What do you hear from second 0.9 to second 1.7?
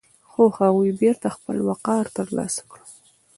بېرته خپل